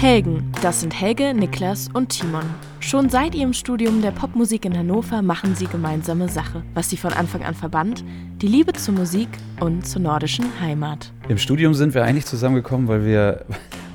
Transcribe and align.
Helgen, 0.00 0.50
das 0.62 0.80
sind 0.80 0.98
Helge, 0.98 1.34
Niklas 1.34 1.90
und 1.92 2.08
Timon. 2.08 2.46
Schon 2.80 3.10
seit 3.10 3.34
ihrem 3.34 3.52
Studium 3.52 4.00
der 4.00 4.12
Popmusik 4.12 4.64
in 4.64 4.74
Hannover 4.74 5.20
machen 5.20 5.54
sie 5.54 5.66
gemeinsame 5.66 6.26
Sache. 6.26 6.62
Was 6.72 6.88
sie 6.88 6.96
von 6.96 7.12
Anfang 7.12 7.44
an 7.44 7.54
verband, 7.54 8.02
die 8.40 8.46
Liebe 8.46 8.72
zur 8.72 8.94
Musik 8.94 9.28
und 9.60 9.86
zur 9.86 10.00
nordischen 10.00 10.46
Heimat. 10.58 11.12
Im 11.28 11.36
Studium 11.36 11.74
sind 11.74 11.92
wir 11.92 12.02
eigentlich 12.02 12.24
zusammengekommen, 12.24 12.88
weil 12.88 13.04
wir, 13.04 13.44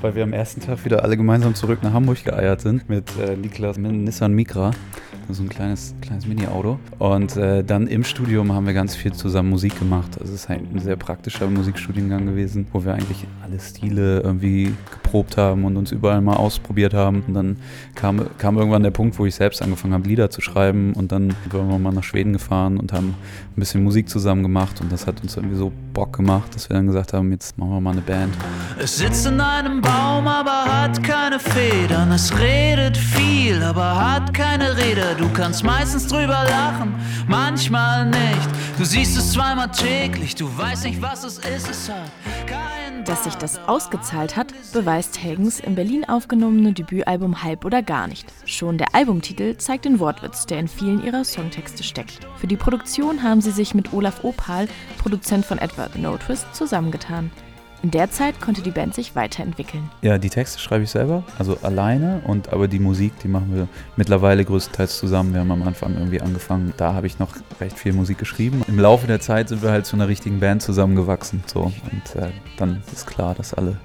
weil 0.02 0.16
wir 0.16 0.24
am 0.24 0.34
ersten 0.34 0.62
Tag 0.62 0.86
wieder 0.86 1.04
alle 1.04 1.18
gemeinsam 1.18 1.56
zurück 1.56 1.80
nach 1.84 1.94
Hamburg 1.94 2.24
geeiert 2.24 2.62
sind 2.62 2.90
mit 2.90 3.06
äh, 3.18 3.36
Niklas 3.36 3.78
mit 3.78 3.92
Nissan 3.92 4.34
Micra 4.34 4.72
so 5.34 5.44
ein 5.44 5.50
kleines, 5.50 5.96
kleines 6.02 6.28
Mini-Auto. 6.28 6.80
Und 7.00 7.36
äh, 7.38 7.64
dann 7.64 7.88
im 7.88 8.04
Studium 8.04 8.52
haben 8.52 8.66
wir 8.66 8.74
ganz 8.74 8.96
viel 8.96 9.14
zusammen 9.14 9.50
Musik 9.50 9.78
gemacht. 9.80 10.12
Das 10.20 10.30
ist 10.30 10.50
halt 10.50 10.62
ein 10.74 10.80
sehr 10.80 10.96
praktischer 10.96 11.48
Musikstudiengang 11.48 12.26
gewesen, 12.26 12.68
wo 12.72 12.86
wir 12.86 12.94
eigentlich 12.94 13.26
alle 13.44 13.60
Stile 13.60 14.22
irgendwie 14.22 14.74
geprobt 14.92 15.38
haben 15.38 15.66
und 15.66 15.78
uns 15.78 15.92
überall 15.92 16.22
mal 16.22 16.36
ausprobiert 16.36 16.94
haben. 16.94 17.24
Und 17.28 17.34
dann 17.34 17.58
kam, 17.96 18.26
kam 18.38 18.58
irgendwann 18.58 18.84
der 18.84 18.92
Punkt, 18.92 19.18
wo 19.18 19.26
ich 19.26 19.36
selbst 19.36 19.62
angefangen 19.62 19.94
habe, 19.94 20.08
Lieder 20.08 20.30
zu 20.30 20.42
schreiben. 20.42 20.94
Und 20.94 21.12
dann 21.12 21.32
sind 21.32 21.54
wir 21.54 21.64
mal 21.64 21.92
nach 21.92 22.04
Schweden 22.04 22.34
gefahren 22.34 22.78
und 22.78 22.94
haben 22.94 23.10
ein 23.10 23.60
bisschen 23.60 23.84
Musik 23.84 24.10
zusammen 24.10 24.44
gemacht. 24.44 24.82
Und 24.82 24.92
das 24.92 25.08
hat 25.08 25.22
uns 25.24 25.36
irgendwie 25.36 25.56
so 25.58 25.72
Bock 25.94 26.14
gemacht, 26.14 26.54
dass 26.54 26.70
wir 26.70 26.76
dann 26.76 26.88
gesagt 26.88 27.14
haben, 27.14 27.32
jetzt 27.32 27.58
machen 27.58 27.72
wir 27.72 27.82
mal 27.82 27.92
eine 27.92 28.02
Band. 28.02 28.34
Es 28.78 28.98
sitzt 28.98 29.26
in 29.26 29.40
einem 29.40 29.82
Baum, 29.96 30.28
aber 30.28 30.66
hat 30.66 31.02
keine 31.04 31.40
Federn. 31.40 32.12
Es 32.12 32.38
redet 32.38 32.98
viel, 32.98 33.64
aber 33.64 34.14
hat 34.14 34.34
keine 34.34 34.76
Rede. 34.76 35.16
Du 35.18 35.30
kannst 35.30 35.64
meistens 35.64 36.08
drüber 36.08 36.44
lachen, 36.50 36.94
manchmal 37.28 38.08
nicht. 38.08 38.50
Du 38.78 38.84
siehst 38.84 39.18
es 39.18 39.32
zweimal 39.32 39.72
täglich, 39.72 40.36
du 40.36 40.46
weißt 40.58 40.84
nicht, 40.84 41.02
was 41.02 41.24
es 41.24 41.38
ist. 41.38 41.70
Es 41.70 41.90
hat 41.90 42.12
kein 42.46 43.06
Dass 43.06 43.24
sich 43.24 43.36
das 43.36 43.58
ausgezahlt 43.68 44.36
hat, 44.36 44.48
beweist 44.74 45.24
Helgens 45.24 45.62
im 45.62 45.76
Berlin 45.76 46.04
aufgenommene 46.04 46.74
Debütalbum 46.74 47.42
Halb 47.44 47.64
oder 47.64 47.82
gar 47.82 48.08
nicht. 48.08 48.26
Schon 48.46 48.78
der 48.78 48.94
Albumtitel 48.94 49.56
zeigt 49.58 49.86
den 49.86 50.00
Wortwitz, 50.00 50.46
der 50.46 50.60
in 50.60 50.68
vielen 50.68 51.04
ihrer 51.06 51.24
Songtexte 51.24 51.84
steckt. 51.84 52.20
Für 52.36 52.48
die 52.48 52.58
Produktion 52.58 53.24
haben 53.24 53.40
sie 53.40 53.52
sich 53.52 53.74
mit 53.74 53.94
Olaf 53.94 54.26
Opal, 54.26 54.68
Produzent 54.98 55.46
von 55.46 55.58
etwa 55.58 55.88
The 55.94 56.00
No 56.00 56.18
Twist, 56.18 56.54
zusammengetan. 56.54 57.32
In 57.84 57.92
der 57.92 58.10
Zeit 58.10 58.42
konnte 58.42 58.62
die 58.62 58.72
Band 58.72 58.96
sich 58.96 59.16
weiterentwickeln. 59.16 59.90
Ja, 60.02 60.18
die 60.18 60.30
Texte 60.30 60.60
schreibe 60.60 60.84
ich 60.84 60.90
selber, 60.90 61.24
also 61.38 61.58
alleine 61.62 62.22
und 62.26 62.52
aber 62.52 62.68
die 62.68 62.80
Musik, 62.80 63.14
die 63.20 63.28
machen 63.28 63.54
wir 63.54 63.68
mittlerweile 63.96 64.44
größtenteils 64.44 64.98
zusammen. 64.98 65.34
Wir 65.34 65.42
haben 65.42 65.52
am 65.52 65.64
Anfang 65.64 65.94
irgendwie 65.94 66.22
angefangen, 66.22 66.74
da 66.78 66.94
habe 66.94 67.08
ich 67.08 67.20
noch 67.20 67.36
recht 67.60 67.78
viel 67.78 67.94
Musik 67.94 68.18
geschrieben. 68.18 68.64
Im 68.68 68.80
Laufe 68.80 69.08
der 69.08 69.20
Zeit 69.20 69.50
sind 69.50 69.62
wir 69.62 69.72
halt 69.72 69.86
zu 69.86 69.96
einer 69.96 70.08
richtigen 70.08 70.40
Band 70.40 70.62
zusammengewachsen 70.62 71.44
so 71.46 71.62
und 71.62 72.22
äh, 72.22 72.30
dann 72.58 72.82
ist 72.92 73.06
klar, 73.06 73.36
dass 73.36 73.54
alle 73.54 73.78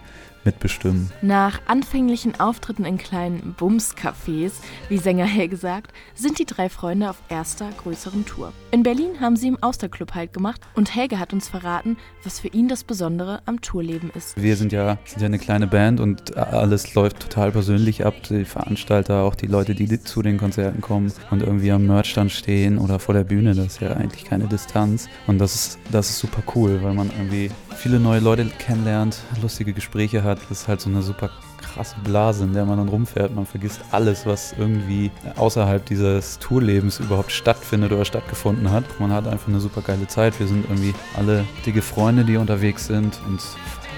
mitbestimmen. 0.44 1.10
Nach 1.22 1.60
anfänglichen 1.66 2.38
Auftritten 2.41 2.84
in 2.84 2.98
kleinen 2.98 3.55
Bums-Cafés, 3.58 4.52
wie 4.88 4.98
Sänger 4.98 5.27
Helge 5.27 5.56
sagt, 5.56 5.92
sind 6.14 6.38
die 6.38 6.46
drei 6.46 6.69
Freunde 6.69 7.10
auf 7.10 7.22
erster 7.28 7.69
größeren 7.83 8.24
Tour. 8.24 8.52
In 8.70 8.83
Berlin 8.83 9.20
haben 9.20 9.36
sie 9.36 9.48
im 9.48 9.62
Austerclub 9.62 10.14
halt 10.14 10.33
gemacht 10.33 10.61
und 10.74 10.94
Helge 10.94 11.18
hat 11.18 11.33
uns 11.33 11.48
verraten, 11.48 11.96
was 12.24 12.41
für 12.41 12.48
ihn 12.48 12.68
das 12.68 12.84
Besondere 12.84 13.42
am 13.46 13.61
Tourleben 13.61 14.11
ist. 14.14 14.41
Wir 14.41 14.56
sind 14.56 14.72
ja, 14.72 14.98
sind 15.05 15.20
ja 15.20 15.27
eine 15.27 15.38
kleine 15.38 15.66
Band 15.66 16.00
und 16.00 16.36
alles 16.36 16.94
läuft 16.94 17.20
total 17.20 17.52
persönlich 17.52 18.05
ab. 18.05 18.14
Die 18.28 18.44
Veranstalter, 18.44 19.22
auch 19.22 19.34
die 19.34 19.46
Leute, 19.46 19.74
die 19.74 20.00
zu 20.02 20.22
den 20.22 20.38
Konzerten 20.38 20.80
kommen 20.80 21.12
und 21.30 21.42
irgendwie 21.42 21.72
am 21.72 21.86
Merchstand 21.86 22.30
stehen 22.30 22.78
oder 22.78 22.98
vor 22.98 23.14
der 23.14 23.24
Bühne, 23.24 23.55
das 23.55 23.66
ist 23.66 23.80
ja 23.80 23.92
eigentlich 23.92 24.24
keine 24.24 24.46
Distanz. 24.46 25.08
Und 25.27 25.38
das 25.38 25.55
ist, 25.55 25.78
das 25.91 26.11
ist 26.11 26.18
super 26.18 26.42
cool, 26.55 26.80
weil 26.83 26.94
man 26.94 27.11
irgendwie 27.11 27.50
viele 27.76 28.00
neue 28.00 28.20
Leute 28.20 28.46
kennenlernt, 28.46 29.18
lustige 29.40 29.72
Gespräche 29.72 30.22
hat. 30.22 30.38
Das 30.48 30.62
ist 30.62 30.68
halt 30.68 30.80
so 30.80 30.90
eine 30.90 31.02
super 31.02 31.30
krasse 31.60 31.96
Blase, 32.02 32.44
in 32.44 32.52
der 32.52 32.64
man 32.64 32.78
dann 32.78 32.88
rumfährt. 32.88 33.34
Man 33.34 33.46
vergisst 33.46 33.80
alles, 33.90 34.27
was 34.27 34.55
irgendwie 34.58 35.11
außerhalb 35.36 35.84
dieses 35.86 36.39
Tourlebens 36.39 37.00
überhaupt 37.00 37.33
stattfindet 37.33 37.92
oder 37.92 38.05
stattgefunden 38.05 38.70
hat. 38.70 38.84
Man 38.98 39.12
hat 39.12 39.27
einfach 39.27 39.48
eine 39.48 39.61
super 39.61 39.83
geile 39.83 40.06
Zeit. 40.06 40.39
Wir 40.40 40.46
sind 40.46 40.64
irgendwie 40.68 40.95
alle 41.17 41.45
dicke 41.64 41.83
Freunde, 41.83 42.24
die 42.24 42.36
unterwegs 42.36 42.86
sind 42.86 43.20
und 43.27 43.40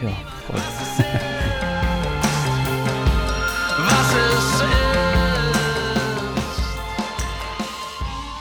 ja, 0.03 0.11
voll. 0.47 0.61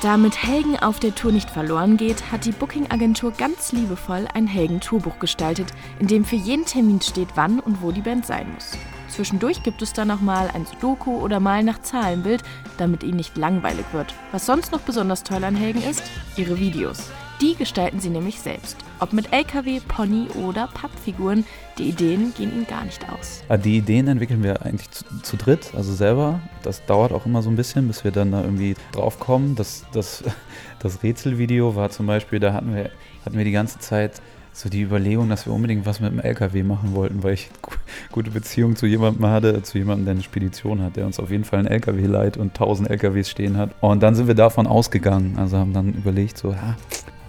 Damit 0.02 0.42
Helgen 0.42 0.80
auf 0.80 1.00
der 1.00 1.14
Tour 1.14 1.32
nicht 1.32 1.52
verloren 1.52 1.96
geht, 1.96 2.32
hat 2.32 2.46
die 2.46 2.52
Booking-Agentur 2.52 3.34
ganz 3.34 3.72
liebevoll 3.72 4.28
ein 4.34 4.48
Helgen-Tourbuch 4.48 5.20
gestaltet, 5.20 5.68
in 6.00 6.08
dem 6.08 6.26
für 6.26 6.38
jeden 6.38 6.66
Termin 6.66 7.00
steht, 7.02 7.30
wann 7.36 7.60
und 7.60 7.84
wo 7.84 7.92
die 7.92 8.02
Band 8.02 8.26
sein 8.26 8.52
muss. 8.52 8.76
Zwischendurch 9.10 9.62
gibt 9.62 9.84
es 9.84 9.94
dann 9.94 10.08
noch 10.08 10.20
mal 10.20 10.50
ein 10.56 10.66
Sudoku 10.66 11.20
oder 11.20 11.40
mal 11.40 11.62
nach 11.64 11.84
Zahlenbild, 11.84 12.42
damit 12.78 13.04
ihnen 13.04 13.18
nicht 13.18 13.38
langweilig 13.38 13.86
wird. 13.92 14.16
Was 14.32 14.48
sonst 14.48 14.72
noch 14.72 14.82
besonders 14.82 15.24
toll 15.24 15.44
an 15.44 15.56
Helgen 15.56 15.84
ist? 15.84 16.02
Ihre 16.36 16.58
Videos. 16.58 17.12
Die 17.42 17.56
gestalten 17.56 18.00
sie 18.00 18.10
nämlich 18.10 18.40
selbst. 18.40 18.78
Ob 19.00 19.14
mit 19.14 19.34
LKW, 19.34 19.80
Pony 19.88 20.28
oder 20.46 20.68
Pappfiguren, 20.68 21.44
die 21.80 21.90
Ideen 21.90 22.36
gehen 22.38 22.54
ihnen 22.54 22.68
gar 22.68 22.86
nicht 22.86 23.04
aus. 23.12 23.42
Ah, 23.50 23.58
die 23.58 23.78
Ideen 23.78 24.08
entwickeln 24.08 24.44
wir 24.44 24.62
eigentlich 24.62 24.92
zu, 24.92 25.06
zu, 25.24 25.38
dritt, 25.38 25.72
also 25.76 25.92
selber. 25.92 26.40
Das 26.62 26.86
dauert 26.86 27.12
auch 27.12 27.26
immer 27.26 27.42
so 27.42 27.50
ein 27.50 27.56
bisschen, 27.56 27.88
bis 27.88 28.04
wir 28.04 28.12
dann 28.12 28.32
da 28.32 28.44
irgendwie 28.44 28.76
drauf 28.92 29.20
kommen. 29.20 29.56
Das, 29.56 29.86
das, 29.92 30.24
das 30.80 31.02
Rätselvideo 31.02 31.76
war 31.76 31.90
zum 31.90 32.06
Beispiel, 32.06 32.40
da 32.40 32.54
hatten 32.54 32.76
wir, 32.76 32.92
hatten 33.26 33.36
wir 33.36 33.46
die 33.46 33.52
ganze 33.52 33.80
Zeit 33.80 34.22
so 34.54 34.70
die 34.70 34.84
Überlegung, 34.84 35.28
dass 35.28 35.48
wir 35.48 35.54
unbedingt 35.54 35.88
was 35.88 36.00
mit 36.00 36.12
dem 36.12 36.20
LKW 36.20 36.62
machen 36.62 36.94
wollten, 36.94 37.24
weil 37.24 37.34
ich 37.34 37.50
gute 38.12 38.30
Beziehung 38.30 38.76
zu 38.76 38.86
jemandem 38.86 39.26
hatte, 39.26 39.64
zu 39.64 39.80
jemandem, 39.80 40.06
der 40.06 40.12
eine 40.12 40.24
Spedition 40.24 40.84
hat, 40.84 40.96
der 40.96 41.08
uns 41.08 41.20
auf 41.20 41.32
jeden 41.32 41.46
Fall 41.46 41.58
einen 41.58 41.70
LKW 41.70 42.06
leiht 42.06 42.38
und 42.38 42.50
1000 42.50 42.92
LKWs 42.92 43.30
stehen 43.32 43.58
hat. 43.58 43.72
Und 43.82 44.04
dann 44.04 44.14
sind 44.14 44.28
wir 44.28 44.36
davon 44.36 44.68
ausgegangen, 44.68 45.40
also 45.40 45.58
haben 45.58 45.74
dann 45.74 45.94
überlegt, 45.94 46.38
so, 46.38 46.52
ja, 46.52 46.76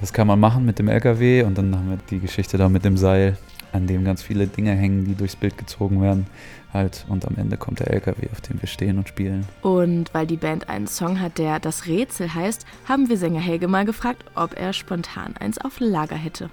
das 0.02 0.12
kann 0.12 0.26
man 0.26 0.40
machen 0.40 0.64
mit 0.66 0.80
dem 0.80 0.88
LKW 0.88 1.44
und 1.44 1.56
dann 1.56 1.72
haben 1.76 1.90
wir 1.90 1.98
die 2.10 2.18
Geschichte 2.18 2.58
da 2.58 2.68
mit 2.68 2.84
dem 2.84 2.96
Seil, 2.96 3.38
an 3.70 3.86
dem 3.86 4.04
ganz 4.04 4.20
viele 4.20 4.48
Dinge 4.48 4.72
hängen, 4.72 5.04
die 5.04 5.14
durchs 5.14 5.36
Bild 5.36 5.56
gezogen 5.56 6.02
werden. 6.02 6.26
Halt, 6.74 7.06
und 7.08 7.24
am 7.24 7.36
Ende 7.36 7.56
kommt 7.56 7.78
der 7.78 7.92
LKW, 7.92 8.28
auf 8.32 8.40
dem 8.40 8.60
wir 8.60 8.66
stehen 8.66 8.98
und 8.98 9.08
spielen. 9.08 9.46
Und 9.62 10.12
weil 10.12 10.26
die 10.26 10.36
Band 10.36 10.68
einen 10.68 10.88
Song 10.88 11.20
hat, 11.20 11.38
der 11.38 11.60
das 11.60 11.86
Rätsel 11.86 12.34
heißt, 12.34 12.66
haben 12.88 13.08
wir 13.08 13.16
Sänger 13.16 13.40
Helge 13.40 13.68
mal 13.68 13.84
gefragt, 13.84 14.24
ob 14.34 14.58
er 14.58 14.72
spontan 14.72 15.36
eins 15.38 15.58
auf 15.58 15.78
Lager 15.78 16.16
hätte. 16.16 16.50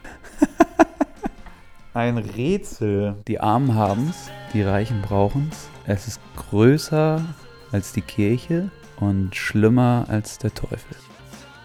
Ein 1.96 2.20
Rätsel. 2.20 3.16
Die 3.28 3.40
Armen 3.40 3.74
haben's, 3.74 4.30
die 4.54 4.62
Reichen 4.62 5.02
brauchen's. 5.02 5.70
Es 5.88 6.08
ist 6.08 6.22
größer 6.36 7.26
als 7.72 7.94
die 7.94 8.02
Kirche 8.02 8.70
und 9.00 9.36
schlimmer 9.36 10.06
als 10.08 10.38
der 10.38 10.54
Teufel. 10.54 10.96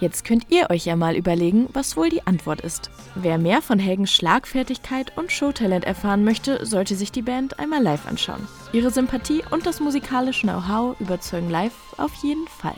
Jetzt 0.00 0.24
könnt 0.24 0.50
ihr 0.50 0.70
euch 0.70 0.86
ja 0.86 0.96
mal 0.96 1.16
überlegen, 1.16 1.68
was 1.72 1.96
wohl 1.96 2.08
die 2.08 2.26
Antwort 2.26 2.60
ist. 2.60 2.90
Wer 3.14 3.38
mehr 3.38 3.62
von 3.62 3.78
Helgens 3.78 4.12
Schlagfertigkeit 4.12 5.16
und 5.16 5.30
Showtalent 5.30 5.84
erfahren 5.84 6.24
möchte, 6.24 6.66
sollte 6.66 6.96
sich 6.96 7.12
die 7.12 7.22
Band 7.22 7.58
einmal 7.58 7.82
live 7.82 8.06
anschauen. 8.06 8.46
Ihre 8.72 8.90
Sympathie 8.90 9.42
und 9.50 9.66
das 9.66 9.80
musikalische 9.80 10.46
Know-how 10.46 10.98
überzeugen 11.00 11.50
live 11.50 11.74
auf 11.96 12.12
jeden 12.22 12.46
Fall. 12.48 12.74